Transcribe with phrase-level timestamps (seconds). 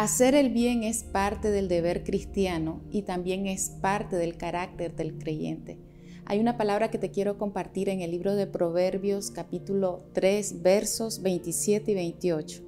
[0.00, 5.18] Hacer el bien es parte del deber cristiano y también es parte del carácter del
[5.18, 5.78] creyente.
[6.24, 11.20] Hay una palabra que te quiero compartir en el libro de Proverbios capítulo 3 versos
[11.20, 12.62] 27 y 28.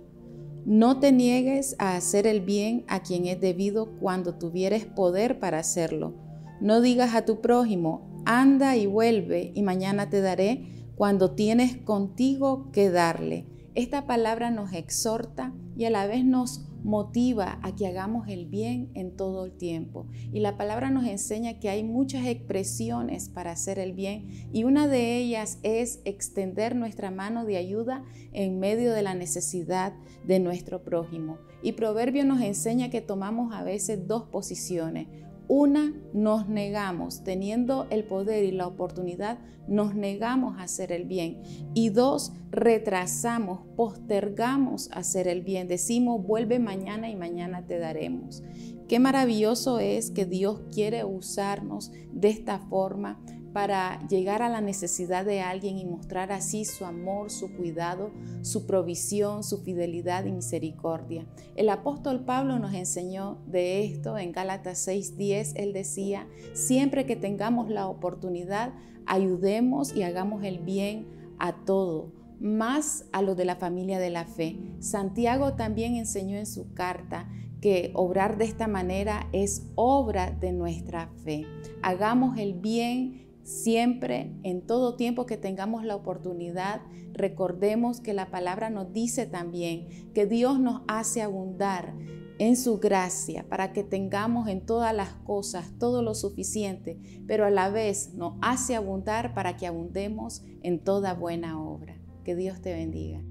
[0.66, 5.58] No te niegues a hacer el bien a quien es debido cuando tuvieres poder para
[5.58, 6.12] hacerlo.
[6.60, 12.70] No digas a tu prójimo, anda y vuelve y mañana te daré cuando tienes contigo
[12.72, 13.46] que darle.
[13.74, 18.90] Esta palabra nos exhorta y a la vez nos motiva a que hagamos el bien
[18.94, 20.06] en todo el tiempo.
[20.32, 24.88] Y la palabra nos enseña que hay muchas expresiones para hacer el bien y una
[24.88, 29.94] de ellas es extender nuestra mano de ayuda en medio de la necesidad
[30.26, 31.38] de nuestro prójimo.
[31.62, 35.06] Y Proverbio nos enseña que tomamos a veces dos posiciones.
[35.48, 39.38] Una, nos negamos, teniendo el poder y la oportunidad,
[39.68, 41.42] nos negamos a hacer el bien.
[41.74, 45.68] Y dos, retrasamos, postergamos hacer el bien.
[45.68, 48.42] Decimos, vuelve mañana y mañana te daremos.
[48.88, 53.20] Qué maravilloso es que Dios quiere usarnos de esta forma
[53.52, 58.10] para llegar a la necesidad de alguien y mostrar así su amor, su cuidado,
[58.42, 61.26] su provisión, su fidelidad y misericordia.
[61.54, 65.52] El apóstol Pablo nos enseñó de esto en Gálatas 6:10.
[65.56, 68.72] Él decía, siempre que tengamos la oportunidad,
[69.06, 71.06] ayudemos y hagamos el bien
[71.38, 74.58] a todo más a los de la familia de la fe.
[74.80, 77.28] Santiago también enseñó en su carta
[77.60, 81.46] que obrar de esta manera es obra de nuestra fe.
[81.82, 86.80] Hagamos el bien Siempre, en todo tiempo que tengamos la oportunidad,
[87.12, 91.94] recordemos que la palabra nos dice también que Dios nos hace abundar
[92.38, 97.50] en su gracia para que tengamos en todas las cosas todo lo suficiente, pero a
[97.50, 101.96] la vez nos hace abundar para que abundemos en toda buena obra.
[102.24, 103.22] Que Dios te bendiga.